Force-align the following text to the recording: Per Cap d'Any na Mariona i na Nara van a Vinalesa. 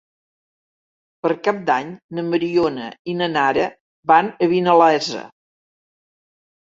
Per 1.25 1.29
Cap 1.47 1.57
d'Any 1.67 1.91
na 2.19 2.23
Mariona 2.29 2.87
i 3.13 3.15
na 3.19 3.27
Nara 3.33 3.65
van 4.13 4.31
a 4.47 4.49
Vinalesa. 4.55 5.21